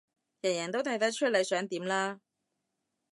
[0.41, 2.21] 人人都睇得出你想點啦